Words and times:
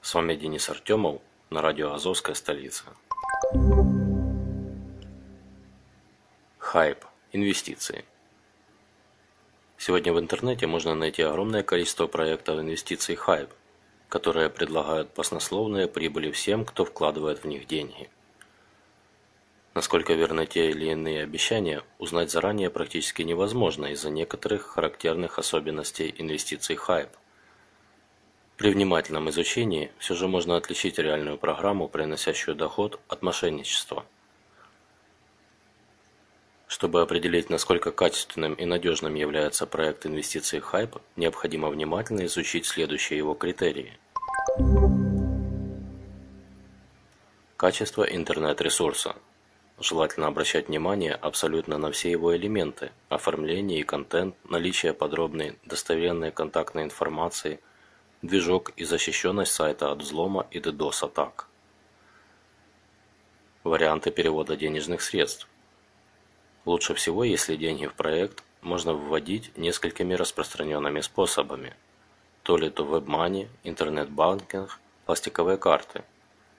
С 0.00 0.14
вами 0.14 0.36
Денис 0.36 0.70
Артемов 0.70 1.20
на 1.50 1.60
радио 1.60 1.92
«Азовская 1.92 2.34
столица». 2.34 2.84
Хайп. 6.58 7.04
Инвестиции. 7.32 8.04
Сегодня 9.76 10.12
в 10.12 10.20
интернете 10.20 10.66
можно 10.66 10.94
найти 10.94 11.22
огромное 11.22 11.62
количество 11.62 12.06
проектов 12.06 12.60
инвестиций 12.60 13.16
Хайп, 13.16 13.50
которые 14.08 14.48
предлагают 14.48 15.10
баснословные 15.14 15.88
прибыли 15.88 16.30
всем, 16.30 16.64
кто 16.64 16.84
вкладывает 16.84 17.42
в 17.42 17.46
них 17.46 17.66
деньги. 17.66 18.08
Насколько 19.74 20.14
верны 20.14 20.46
те 20.46 20.70
или 20.70 20.86
иные 20.86 21.24
обещания, 21.24 21.82
узнать 21.98 22.30
заранее 22.30 22.70
практически 22.70 23.22
невозможно 23.22 23.86
из-за 23.86 24.10
некоторых 24.10 24.62
характерных 24.62 25.38
особенностей 25.38 26.14
инвестиций 26.16 26.76
Хайп– 26.76 27.10
при 28.58 28.72
внимательном 28.72 29.30
изучении 29.30 29.92
все 29.98 30.16
же 30.16 30.26
можно 30.26 30.56
отличить 30.56 30.98
реальную 30.98 31.38
программу, 31.38 31.86
приносящую 31.88 32.56
доход, 32.56 32.98
от 33.06 33.22
мошенничества. 33.22 34.04
Чтобы 36.66 37.00
определить, 37.00 37.50
насколько 37.50 37.92
качественным 37.92 38.54
и 38.54 38.64
надежным 38.64 39.14
является 39.14 39.64
проект 39.64 40.06
инвестиций 40.06 40.58
Hype, 40.58 41.00
необходимо 41.14 41.68
внимательно 41.68 42.26
изучить 42.26 42.66
следующие 42.66 43.18
его 43.18 43.34
критерии. 43.34 43.96
Качество 47.56 48.02
интернет-ресурса. 48.02 49.14
Желательно 49.78 50.26
обращать 50.26 50.66
внимание 50.66 51.14
абсолютно 51.14 51.78
на 51.78 51.92
все 51.92 52.10
его 52.10 52.36
элементы– 52.36 52.90
оформление 53.08 53.78
и 53.78 53.84
контент, 53.84 54.34
наличие 54.50 54.94
подробной 54.94 55.56
достоверной 55.64 56.32
контактной 56.32 56.82
информации– 56.82 57.60
движок 58.22 58.72
и 58.76 58.84
защищенность 58.84 59.52
сайта 59.52 59.92
от 59.92 60.02
взлома 60.02 60.46
и 60.50 60.58
DDoS 60.58 61.04
атак. 61.04 61.46
Варианты 63.62 64.10
перевода 64.10 64.56
денежных 64.56 65.02
средств. 65.02 65.48
Лучше 66.64 66.94
всего, 66.94 67.24
если 67.24 67.56
деньги 67.56 67.86
в 67.86 67.94
проект 67.94 68.42
можно 68.60 68.92
вводить 68.92 69.56
несколькими 69.56 70.14
распространенными 70.14 71.00
способами. 71.00 71.74
То 72.42 72.56
ли 72.56 72.70
то 72.70 72.84
WebMoney, 72.84 73.48
интернет-банкинг, 73.62 74.80
пластиковые 75.06 75.56
карты, 75.56 76.02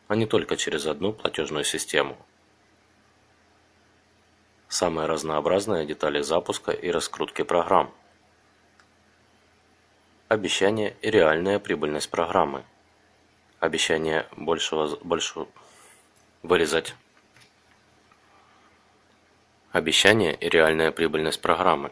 а 0.07 0.15
не 0.15 0.25
только 0.25 0.55
через 0.55 0.85
одну 0.85 1.13
платежную 1.13 1.65
систему. 1.65 2.17
Самые 4.67 5.07
разнообразные 5.07 5.85
детали 5.85 6.21
запуска 6.21 6.71
и 6.71 6.89
раскрутки 6.89 7.43
программ– 7.43 7.93
Обещание 10.29 10.95
и 11.01 11.09
реальная 11.09 11.57
прибыльность 11.57 12.11
программы. 12.11 12.63
Обещание 13.59 14.27
большего, 14.37 14.95
большего 14.97 15.47
вырезать. 16.43 16.93
Обещание 19.71 20.35
и 20.35 20.47
реальная 20.47 20.91
прибыльность 20.91 21.41
программы. 21.41 21.91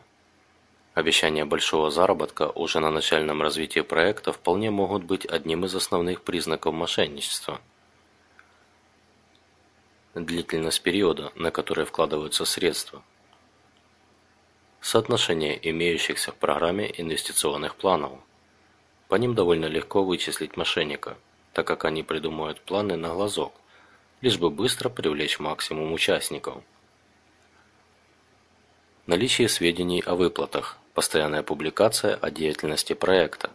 Обещания 0.94 1.46
большого 1.46 1.90
заработка 1.90 2.50
уже 2.50 2.80
на 2.80 2.92
начальном 2.92 3.42
развитии 3.42 3.80
проекта 3.80 4.31
вполне 4.31 4.70
могут 4.70 5.03
быть 5.03 5.26
одним 5.26 5.66
из 5.66 5.74
основных 5.74 6.22
признаков 6.22 6.76
мошенничества. 6.76 7.59
Длительность 10.14 10.84
периода, 10.84 11.31
на 11.34 11.50
который 11.50 11.86
вкладываются 11.86 12.46
средства. 12.46 13.02
Соотношение 14.82 15.60
имеющихся 15.70 16.32
в 16.32 16.36
программе 16.36 16.92
инвестиционных 16.98 17.76
планов. 17.76 18.20
По 19.08 19.16
ним 19.16 19.36
довольно 19.36 19.66
легко 19.66 20.04
вычислить 20.04 20.56
мошенника, 20.56 21.18
так 21.54 21.68
как 21.68 21.86
они 21.86 22.04
придумывают 22.04 22.62
планы 22.62 22.96
на 22.96 23.10
глазок, 23.10 23.54
лишь 24.22 24.38
бы 24.38 24.50
быстро 24.50 24.90
привлечь 24.90 25.40
максимум 25.40 25.92
участников. 25.94 26.64
Наличие 29.08 29.50
сведений 29.50 30.02
о 30.06 30.16
выплатах, 30.16 30.78
постоянная 30.94 31.44
публикация 31.44 32.16
о 32.16 32.30
деятельности 32.30 32.94
проекта. 32.94 33.52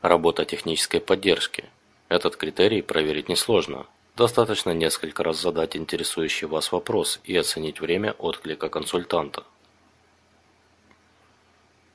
Работа 0.00 0.44
технической 0.44 1.00
поддержки. 1.00 1.64
Этот 2.08 2.36
критерий 2.36 2.82
проверить 2.82 3.28
несложно. 3.28 3.86
Достаточно 4.18 4.70
несколько 4.70 5.22
раз 5.22 5.40
задать 5.40 5.76
интересующий 5.76 6.48
вас 6.48 6.72
вопрос 6.72 7.20
и 7.22 7.36
оценить 7.36 7.80
время 7.80 8.16
отклика 8.18 8.68
консультанта. 8.68 9.44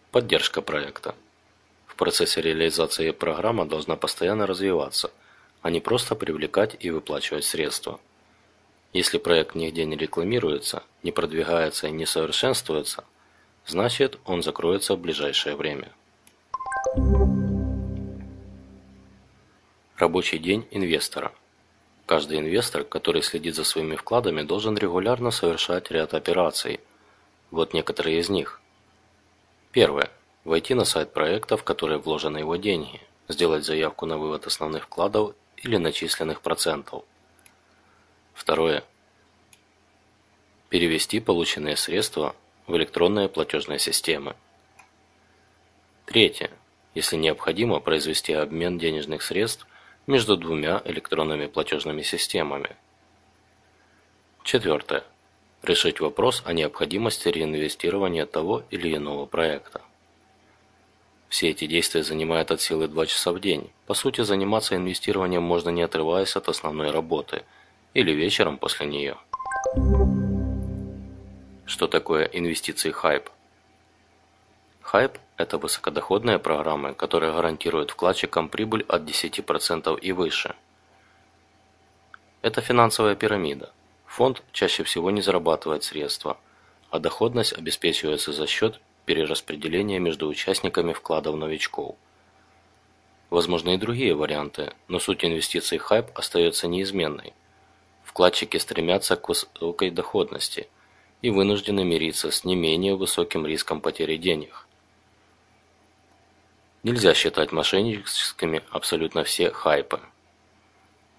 Поддержка 0.10 0.62
проекта. 0.62 1.16
В 1.86 1.98
процессе 1.98 2.40
реализации 2.42 3.12
программа 3.12 3.66
должна 3.66 3.98
постоянно 3.98 4.48
развиваться, 4.48 5.12
а 5.62 5.70
не 5.70 5.82
просто 5.82 6.16
привлекать 6.16 6.78
и 6.80 6.92
выплачивать 6.92 7.44
средства. 7.44 8.00
Если 8.94 9.18
проект 9.18 9.54
нигде 9.54 9.84
не 9.84 9.98
рекламируется, 9.98 10.84
не 11.04 11.12
продвигается 11.12 11.88
и 11.88 11.92
не 11.92 12.06
совершенствуется, 12.06 13.04
значит 13.66 14.18
он 14.24 14.44
закроется 14.44 14.96
в 14.96 15.00
ближайшее 15.00 15.58
время. 15.58 15.92
Рабочий 19.98 20.38
день 20.38 20.66
инвестора. 20.72 21.34
Каждый 22.06 22.40
инвестор, 22.40 22.84
который 22.84 23.22
следит 23.22 23.56
за 23.56 23.64
своими 23.64 23.96
вкладами, 23.96 24.42
должен 24.42 24.78
регулярно 24.78 25.32
совершать 25.32 25.90
ряд 25.90 26.14
операций. 26.14 26.82
Вот 27.50 27.74
некоторые 27.74 28.20
из 28.20 28.30
них. 28.30 28.60
Первое. 29.72 30.12
Войти 30.44 30.74
на 30.74 30.84
сайт 30.84 31.14
проекта, 31.14 31.56
в 31.56 31.64
который 31.64 31.98
вложены 31.98 32.40
его 32.40 32.58
деньги, 32.58 33.00
сделать 33.30 33.64
заявку 33.64 34.06
на 34.06 34.18
вывод 34.18 34.46
основных 34.46 34.84
вкладов 34.84 35.34
или 35.56 35.78
начисленных 35.78 36.42
процентов. 36.42 37.04
Второе. 38.34 38.84
Перевести 40.68 41.22
полученные 41.22 41.78
средства 41.78 42.36
в 42.68 42.76
электронные 42.76 43.30
платежные 43.30 43.80
системы. 43.80 44.36
Третье. 46.06 46.52
Если 46.96 47.16
необходимо, 47.16 47.80
произвести 47.80 48.34
обмен 48.34 48.78
денежных 48.78 49.22
средств 49.22 49.66
между 50.08 50.36
двумя 50.38 50.82
электронными 50.86 51.48
платежными 51.48 52.02
системами. 52.02 52.76
Четвертое 54.44 55.04
решить 55.62 56.02
вопрос 56.02 56.44
о 56.46 56.54
необходимости 56.54 57.30
реинвестирования 57.30 58.26
того 58.26 58.64
или 58.70 58.96
иного 58.96 59.26
проекта. 59.26 59.82
Все 61.30 61.50
эти 61.50 61.66
действия 61.66 62.04
занимают 62.04 62.52
от 62.52 62.62
силы 62.62 62.88
2 62.88 63.06
часа 63.08 63.32
в 63.32 63.40
день. 63.40 63.72
По 63.88 63.94
сути, 63.94 64.22
заниматься 64.22 64.76
инвестированием 64.76 65.42
можно 65.42 65.70
не 65.70 65.82
отрываясь 65.82 66.36
от 66.36 66.50
основной 66.50 66.92
работы 66.92 67.44
или 67.94 68.12
вечером 68.12 68.58
после 68.58 68.86
нее. 68.86 69.18
Что 71.66 71.88
такое 71.88 72.26
инвестиции 72.26 72.92
хайп? 72.92 73.30
Хайп– 74.82 75.18
это 75.44 75.58
высокодоходная 75.58 76.40
программа, 76.40 76.94
которая 76.94 77.32
гарантирует 77.32 77.92
вкладчикам 77.92 78.50
прибыль 78.50 78.84
от 78.88 79.04
10% 79.04 80.00
и 80.00 80.12
выше. 80.12 80.56
Это 82.42 82.62
финансовая 82.62 83.16
пирамида– 83.16 83.72
Фонд 84.14 84.44
чаще 84.52 84.84
всего 84.84 85.10
не 85.10 85.24
зарабатывает 85.24 85.84
средства, 85.84 86.38
а 86.92 87.00
доходность 87.00 87.54
обеспечивается 87.54 88.32
за 88.32 88.46
счет 88.46 88.80
перераспределения 89.06 89.98
между 89.98 90.28
участниками 90.28 90.94
вкладов 90.94 91.36
новичков. 91.36 91.96
Возможны 93.32 93.74
и 93.74 93.78
другие 93.78 94.14
варианты, 94.14 94.74
но 94.88 95.00
суть 95.00 95.26
инвестиций 95.26 95.80
хайп 95.80 96.12
остается 96.14 96.68
неизменной. 96.68 97.34
Вкладчики 98.04 98.58
стремятся 98.58 99.16
к 99.16 99.28
высокой 99.30 99.90
доходности 99.90 100.68
и 101.24 101.32
вынуждены 101.32 101.84
мириться 101.84 102.30
с 102.30 102.44
не 102.44 102.56
менее 102.56 102.96
высоким 102.96 103.48
риском 103.48 103.82
потери 103.82 104.18
денег. 104.18 104.68
Нельзя 106.84 107.14
считать 107.14 107.54
мошенническими 107.54 108.62
абсолютно 108.70 109.24
все 109.24 109.52
хайпы. 109.52 110.02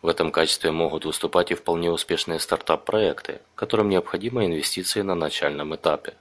В 0.02 0.08
этом 0.08 0.30
качестве 0.30 0.70
могут 0.70 1.06
выступать 1.06 1.50
и 1.52 1.54
вполне 1.54 1.90
успешные 1.90 2.38
стартап-проекты, 2.38 3.40
которым 3.54 3.88
необходимы 3.88 4.44
инвестиции 4.44 5.00
на 5.00 5.14
начальном 5.14 5.74
этапе. 5.74 6.12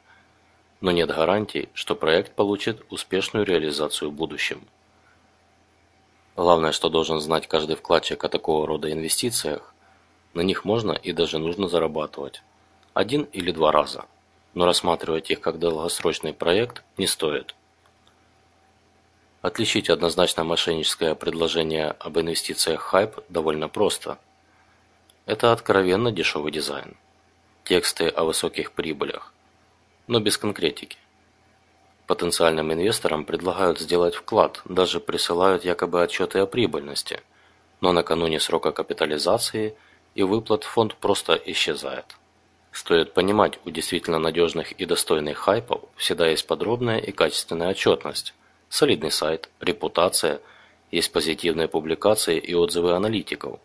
Но 0.79 0.91
нет 0.91 1.09
гарантий, 1.09 1.67
что 1.73 1.93
проект 1.93 2.35
получит 2.35 2.85
успешную 2.89 3.45
реализацию 3.45 4.11
в 4.11 4.13
будущем. 4.13 4.65
Главное, 6.37 6.71
что 6.71 6.87
должен 6.87 7.19
знать 7.19 7.49
каждый 7.49 7.75
вкладчик 7.75 8.23
о 8.23 8.29
такого 8.29 8.65
рода 8.65 8.89
инвестициях, 8.93 9.73
на 10.33 10.39
них 10.39 10.63
можно 10.63 10.93
и 10.93 11.11
даже 11.11 11.37
нужно 11.37 11.67
зарабатывать. 11.67 12.41
Один 12.93 13.23
или 13.33 13.51
два 13.51 13.73
раза. 13.73 14.05
Но 14.53 14.65
рассматривать 14.65 15.31
их 15.31 15.41
как 15.41 15.59
долгосрочный 15.59 16.33
проект 16.33 16.81
не 16.97 17.07
стоит. 17.07 17.55
Отличить 19.43 19.89
однозначно 19.89 20.45
мошенническое 20.45 21.15
предложение 21.15 21.91
об 21.99 22.17
инвестициях 22.17 22.79
хайп 22.79 23.19
довольно 23.27 23.67
просто. 23.67 24.17
Это 25.25 25.51
откровенно 25.51 26.13
дешевый 26.13 26.49
дизайн. 26.49 26.95
Тексты 27.65 28.07
о 28.07 28.23
высоких 28.23 28.71
прибылях, 28.71 29.33
но 30.07 30.21
без 30.21 30.37
конкретики. 30.37 30.97
Потенциальным 32.07 32.71
инвесторам 32.71 33.25
предлагают 33.25 33.81
сделать 33.81 34.15
вклад, 34.15 34.61
даже 34.63 35.01
присылают 35.01 35.65
якобы 35.65 36.01
отчеты 36.01 36.39
о 36.39 36.45
прибыльности, 36.45 37.19
но 37.81 37.91
накануне 37.91 38.39
срока 38.39 38.71
капитализации 38.71 39.75
и 40.15 40.23
выплат 40.23 40.63
фонд 40.63 40.95
просто 40.95 41.33
исчезает. 41.33 42.15
Стоит 42.71 43.13
понимать, 43.13 43.59
у 43.65 43.71
действительно 43.71 44.19
надежных 44.19 44.71
и 44.71 44.85
достойных 44.85 45.37
хайпов 45.37 45.81
всегда 45.97 46.29
есть 46.29 46.47
подробная 46.47 46.99
и 46.99 47.11
качественная 47.11 47.71
отчетность, 47.71 48.33
солидный 48.73 49.11
сайт, 49.11 49.51
репутация, 49.59 50.41
есть 50.89 51.11
позитивные 51.11 51.67
публикации 51.67 52.39
и 52.39 52.55
отзывы 52.55 52.93
аналитиков. 52.93 53.59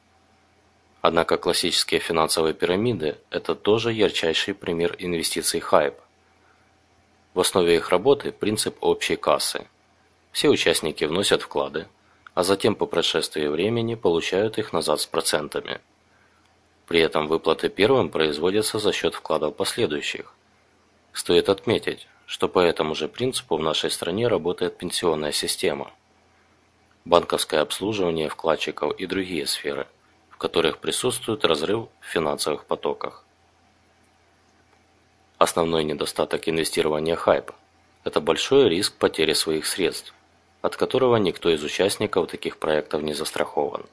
Однако 1.00 1.38
классические 1.38 1.99
финансовые 1.99 2.52
пирамиды– 2.52 3.16
это 3.31 3.55
тоже 3.55 3.90
ярчайший 3.90 4.52
пример 4.52 4.96
инвестиций 4.99 5.60
хайп. 5.60 5.94
В 7.32 7.40
основе 7.40 7.76
их 7.76 7.88
работы 7.88 8.32
принцип 8.32 8.76
общей 8.82 9.16
кассы. 9.16 9.66
Все 10.31 10.50
участники 10.50 11.05
вносят 11.05 11.40
вклады, 11.40 11.87
а 12.34 12.43
затем 12.43 12.75
по 12.75 12.84
прошествии 12.84 13.46
времени 13.46 13.94
получают 13.94 14.58
их 14.58 14.75
назад 14.75 15.00
с 15.00 15.06
процентами. 15.06 15.81
При 16.87 17.00
этом 17.00 17.28
выплаты 17.28 17.70
первым 17.70 18.11
производятся 18.11 18.78
за 18.78 18.93
счет 18.93 19.14
вкладов 19.14 19.56
последующих. 19.56 20.34
Стоит 21.14 21.49
отметить, 21.49 22.06
что 22.28 22.46
по 22.46 22.58
этому 22.58 22.94
же 22.94 23.08
принципу 23.08 23.56
в 23.56 23.62
нашей 23.62 23.90
стране 23.90 24.28
работает 24.28 24.76
пенсионная 24.76 25.32
система, 25.32 25.90
банковское 27.06 27.62
обслуживание 27.62 28.28
вкладчиков 28.28 28.94
и 29.00 29.06
другие 29.06 29.46
сферы, 29.46 29.86
в 30.28 30.36
которых 30.36 30.76
присутствует 30.76 31.46
разрыв 31.46 31.88
в 32.00 32.04
финансовых 32.04 32.66
потоках. 32.66 33.25
Основной 35.38 35.84
недостаток 35.84 36.46
инвестирования 36.50 37.16
хайпа– 37.16 37.54
это 38.04 38.20
большой 38.20 38.69
риск 38.69 38.98
потери 38.98 39.32
своих 39.32 39.64
средств, 39.64 40.12
от 40.60 40.76
которого 40.76 41.16
никто 41.16 41.48
из 41.48 41.64
участников 41.64 42.28
таких 42.28 42.58
проектов 42.58 43.02
не 43.02 43.14
застрахован. 43.14 43.86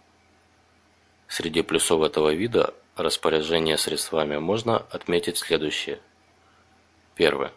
Среди 1.29 1.61
плюсов 1.61 2.01
этого 2.01 2.33
вида 2.33 2.73
распоряжения 2.97 3.77
средствами 3.77 4.35
можно 4.39 4.79
отметить 4.91 5.37
следующее. 5.37 6.01
Первое. 7.15 7.53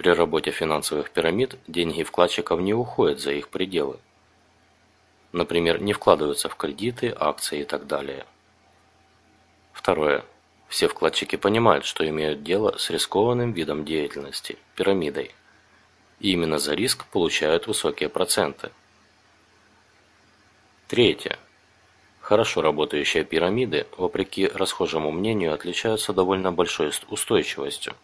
При 0.00 0.08
работе 0.08 0.50
финансовых 0.50 1.10
пирамид 1.10 1.58
деньги 1.66 2.02
вкладчиков 2.04 2.58
не 2.58 2.72
уходят 2.72 3.20
за 3.20 3.32
их 3.32 3.50
пределы. 3.50 3.98
Например, 5.32 5.78
не 5.78 5.92
вкладываются 5.92 6.48
в 6.48 6.56
кредиты, 6.56 7.14
акции 7.14 7.60
и 7.60 7.64
так 7.64 7.86
далее. 7.86 8.24
Второе. 9.74 10.24
Все 10.68 10.88
вкладчики 10.88 11.36
понимают, 11.36 11.84
что 11.84 12.08
имеют 12.08 12.42
дело 12.42 12.78
с 12.78 12.88
рискованным 12.88 13.52
видом 13.52 13.84
деятельности– 13.84 14.56
пирамидой. 14.74 15.34
И 16.18 16.32
именно 16.32 16.58
за 16.58 16.72
риск 16.72 17.04
получают 17.04 17.66
высокие 17.66 18.08
проценты. 18.08 18.70
Третье. 20.88 21.38
Хорошо 22.22 22.62
работающие 22.62 23.22
пирамиды, 23.22 23.86
вопреки 23.98 24.46
расхожему 24.46 25.10
мнению, 25.10 25.52
отличаются 25.52 26.14
довольно 26.14 26.52
большой 26.52 26.90
устойчивостью. 27.10 27.94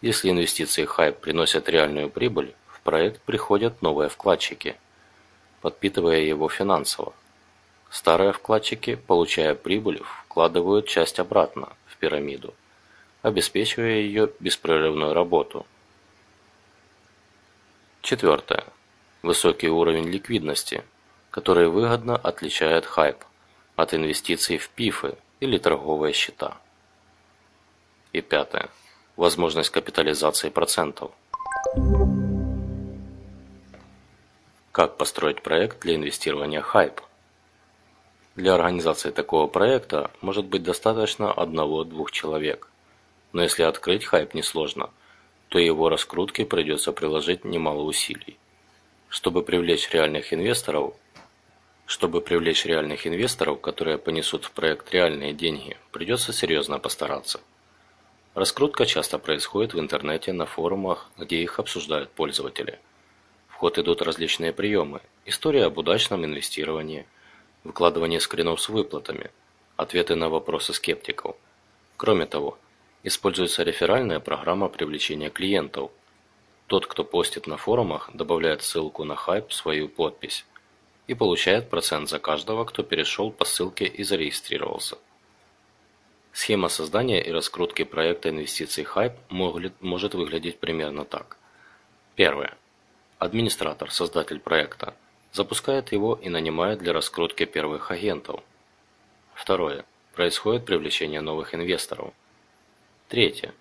Если 0.00 0.30
инвестиции 0.30 0.84
хайп 0.84 1.18
приносят 1.18 1.68
реальную 1.68 2.10
прибыль, 2.10 2.54
в 2.66 2.80
проект 2.80 3.20
приходят 3.22 3.80
новые 3.82 4.08
вкладчики, 4.08 4.76
подпитывая 5.60 6.20
его 6.20 6.48
финансово. 6.48 7.14
Старые 7.90 8.32
вкладчики, 8.32 8.96
получая 8.96 9.54
прибыль, 9.54 10.02
вкладывают 10.26 10.88
часть 10.88 11.18
обратно 11.18 11.72
в 11.86 11.96
пирамиду, 11.96 12.52
обеспечивая 13.22 14.00
ее 14.00 14.30
беспрерывную 14.40 15.14
работу. 15.14 15.64
Четвертое. 18.02 18.64
Высокий 19.22 19.68
уровень 19.68 20.10
ликвидности, 20.10 20.84
который 21.30 21.68
выгодно 21.68 22.16
отличает 22.16 22.84
хайп 22.84 23.24
от 23.76 23.94
инвестиций 23.94 24.58
в 24.58 24.68
пифы 24.68 25.16
или 25.40 25.56
торговые 25.56 26.12
счета. 26.12 26.58
И 28.12 28.20
пятое. 28.20 28.68
Возможность 29.16 29.70
капитализации 29.70 30.48
процентов. 30.48 31.12
Как 34.72 34.96
построить 34.96 35.40
проект 35.40 35.80
для 35.82 35.94
инвестирования 35.94 36.60
хайп? 36.60 37.00
Для 38.34 38.54
организации 38.54 39.12
такого 39.12 39.46
проекта 39.46 40.10
может 40.20 40.46
быть 40.46 40.64
достаточно 40.64 41.32
одного-двух 41.32 42.10
человек. 42.10 42.68
Но 43.32 43.44
если 43.44 43.62
открыть 43.62 44.04
хайп 44.04 44.34
несложно, 44.34 44.90
то 45.46 45.60
его 45.60 45.88
раскрутке 45.88 46.44
придется 46.44 46.90
приложить 46.92 47.44
немало 47.44 47.82
усилий. 47.82 48.36
Чтобы 49.08 49.44
привлечь 49.44 49.90
реальных 49.90 50.34
инвесторов, 50.34 50.94
чтобы 51.86 52.20
привлечь 52.20 52.66
реальных 52.66 53.06
инвесторов, 53.06 53.60
которые 53.60 53.98
понесут 53.98 54.44
в 54.44 54.50
проект 54.50 54.92
реальные 54.92 55.34
деньги, 55.34 55.76
придется 55.92 56.32
серьезно 56.32 56.80
постараться. 56.80 57.40
Раскрутка 58.34 58.84
часто 58.84 59.18
происходит 59.18 59.74
в 59.74 59.78
интернете, 59.78 60.32
на 60.32 60.44
форумах, 60.44 61.08
где 61.16 61.40
их 61.40 61.60
обсуждают 61.60 62.10
пользователи. 62.10 62.80
В 63.46 63.54
ход 63.54 63.78
идут 63.78 64.02
различные 64.02 64.52
приемы. 64.52 65.00
История 65.24 65.66
об 65.66 65.78
удачном 65.78 66.24
инвестировании– 66.24 67.06
выкладывание 67.64 68.18
скринов 68.18 68.60
с 68.60 68.68
выплатами, 68.68 69.30
ответы 69.76 70.16
на 70.16 70.28
вопросы 70.28 70.72
скептиков. 70.72 71.36
Кроме 71.96 72.26
того, 72.26 72.58
используется 73.04 73.62
реферальная 73.62 74.18
программа 74.18 74.68
привлечения 74.68 75.30
клиентов. 75.30 75.92
Тот, 76.66 76.86
кто 76.86 77.04
постит 77.04 77.46
на 77.46 77.56
форумах, 77.56 78.10
добавляет 78.14 78.62
ссылку 78.62 79.04
на 79.04 79.14
хайп 79.14 79.50
в 79.50 79.54
свою 79.54 79.88
подпись 79.88 80.44
и 81.06 81.14
получает 81.14 81.70
процент 81.70 82.08
за 82.08 82.18
каждого, 82.18 82.64
кто 82.64 82.82
перешел 82.82 83.30
по 83.30 83.44
ссылке 83.44 83.84
и 83.84 84.02
зарегистрировался. 84.02 84.98
Схема 86.44 86.68
создания 86.68 87.22
и 87.22 87.32
раскрутки 87.32 87.84
проекта 87.84 88.28
инвестиций 88.28 88.84
Hype 88.84 89.16
может 89.80 90.14
выглядеть 90.14 90.58
примерно 90.58 91.06
так. 91.06 91.38
Первое. 92.16 92.58
Администратор, 93.18 93.90
создатель 93.90 94.40
проекта, 94.40 94.92
запускает 95.32 95.90
его 95.92 96.20
и 96.22 96.28
нанимает 96.28 96.80
для 96.80 96.92
раскрутки 96.92 97.46
первых 97.46 97.90
агентов. 97.90 98.42
Второе. 99.32 99.86
Происходит 100.14 100.66
привлечение 100.66 101.22
новых 101.22 101.54
инвесторов. 101.54 102.12
Третье. 103.08 103.54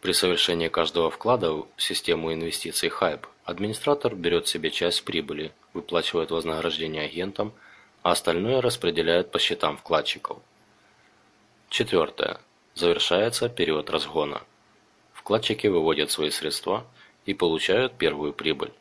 При 0.00 0.12
совершении 0.12 0.68
каждого 0.68 1.10
вклада 1.10 1.52
в 1.52 1.66
систему 1.76 2.32
инвестиций 2.32 2.88
Hype 2.88 3.26
администратор 3.44 4.14
берет 4.14 4.48
себе 4.48 4.70
часть 4.70 5.04
прибыли, 5.04 5.52
выплачивает 5.74 6.30
вознаграждение 6.30 7.04
агентам, 7.04 7.52
а 8.02 8.12
остальное 8.12 8.62
распределяет 8.62 9.30
по 9.30 9.38
счетам 9.38 9.76
вкладчиков. 9.76 10.38
Четвертое. 11.70 12.40
Завершается 12.74 13.50
период 13.50 13.90
разгона. 13.90 14.40
Вкладчики 15.12 15.66
выводят 15.66 16.10
свои 16.10 16.30
средства 16.30 16.86
и 17.26 17.34
получают 17.34 17.98
первую 17.98 18.32
прибыль. 18.32 18.72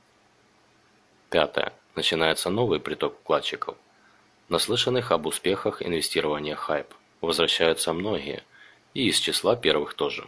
Пятое 1.29 1.73
начинается 1.95 2.49
новый 2.49 2.79
приток 2.79 3.17
вкладчиков. 3.19 3.75
Наслышанных 4.47 5.11
об 5.11 5.25
успехах 5.25 5.81
инвестирования 5.81 6.55
хайп 6.55 6.87
возвращаются 7.19 7.91
многие, 7.91 8.43
и 8.93 9.09
из 9.09 9.19
числа 9.19 9.57
первых 9.57 9.93
тоже. 9.93 10.25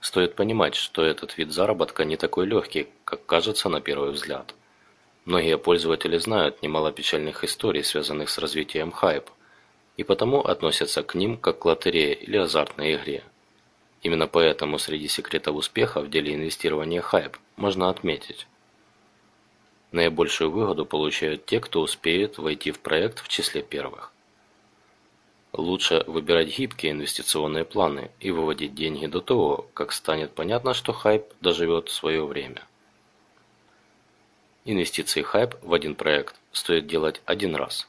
Стоит 0.00 0.34
понимать, 0.34 0.74
что 0.74 1.04
этот 1.04 1.38
вид 1.38 1.52
заработка 1.52 2.04
не 2.04 2.16
такой 2.16 2.46
легкий, 2.46 2.88
как 3.04 3.24
кажется 3.26 3.68
на 3.68 3.80
первый 3.80 4.10
взгляд. 4.10 4.54
Многие 5.24 5.56
пользователи 5.56 6.18
знают 6.18 6.62
немало 6.62 6.90
печальных 6.90 7.44
историй, 7.44 7.84
связанных 7.84 8.28
с 8.28 8.38
развитием 8.38 8.90
хайп, 8.90 9.30
и 10.00 10.02
потому 10.02 10.40
относятся 10.40 11.02
к 11.02 11.14
ним 11.14 11.36
как 11.36 11.58
к 11.58 11.64
лотерее 11.66 12.14
или 12.14 12.38
азартной 12.38 12.94
игре. 12.94 13.22
Именно 14.00 14.28
поэтому 14.28 14.78
среди 14.78 15.08
секретов 15.08 15.56
успеха 15.56 16.00
в 16.00 16.08
деле 16.08 16.34
инвестирования 16.34 17.02
хайп 17.02 17.36
можно 17.56 17.90
отметить. 17.90 18.46
Наибольшую 19.92 20.50
выгоду 20.50 20.86
получают 20.86 21.44
те, 21.44 21.60
кто 21.60 21.82
успеет 21.82 22.38
войти 22.38 22.70
в 22.70 22.78
проект 22.78 23.18
в 23.18 23.28
числе 23.28 23.62
первых. 23.62 24.10
Лучше 25.52 26.02
выбирать 26.06 26.56
гибкие 26.56 26.92
инвестиционные 26.92 27.66
планы 27.66 28.10
и 28.20 28.30
выводить 28.30 28.74
деньги 28.74 29.04
до 29.04 29.20
того, 29.20 29.68
как 29.74 29.92
станет 29.92 30.32
понятно, 30.32 30.72
что 30.72 30.94
хайп 30.94 31.24
доживет 31.42 31.90
свое 31.90 32.24
время. 32.24 32.66
Инвестиции 34.64 35.20
хайп 35.20 35.56
в 35.60 35.74
один 35.74 35.94
проект 35.94 36.36
стоит 36.52 36.86
делать 36.86 37.20
один 37.26 37.54
раз. 37.54 37.86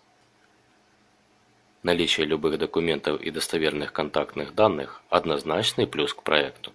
Наличие 1.84 2.28
любых 2.28 2.60
документов 2.60 3.20
и 3.22 3.32
достоверных 3.32 3.92
контактных 3.92 4.54
данных– 4.54 5.02
однозначный 5.10 5.88
плюс 5.88 6.14
к 6.14 6.22
проекту. 6.22 6.72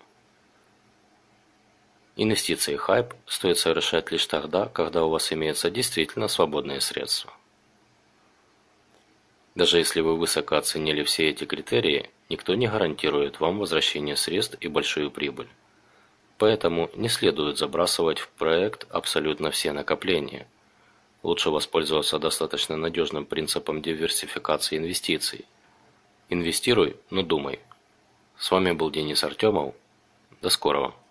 Инвестиции 2.17 2.75
хайп 2.75 3.15
стоит 3.27 3.59
совершать 3.59 4.11
лишь 4.11 4.27
тогда, 4.27 4.67
когда 4.67 5.05
у 5.05 5.11
вас 5.11 5.33
имеются 5.33 5.71
действительно 5.71 6.27
свободные 6.27 6.81
средства. 6.81 7.33
Даже 9.55 9.79
если 9.79 10.01
вы 10.01 10.17
высоко 10.17 10.57
оценили 10.57 11.05
все 11.05 11.31
эти 11.31 11.45
критерии, 11.45 12.11
никто 12.29 12.57
не 12.57 12.67
гарантирует 12.67 13.39
вам 13.39 13.59
возвращение 13.59 14.17
средств 14.17 14.57
и 14.61 14.67
большую 14.67 15.13
прибыль. 15.13 15.49
Поэтому 16.37 16.91
не 16.95 17.09
следует 17.09 17.59
забрасывать 17.59 18.19
в 18.19 18.29
проект 18.31 18.87
абсолютно 18.91 19.53
все 19.53 19.73
накопления. 19.73 20.49
Лучше 21.27 21.51
воспользоваться 21.51 22.21
достаточно 22.21 22.77
надежным 22.77 23.27
принципом 23.27 23.83
диверсификации 23.83 24.79
инвестиций. 24.79 25.45
Инвестируй, 26.29 26.97
но 27.11 27.23
думай. 27.23 27.59
С 28.39 28.49
вами 28.53 28.71
был 28.71 28.93
Денис 28.93 29.25
Артемов. 29.25 29.75
До 30.41 30.51
скорого. 30.51 30.95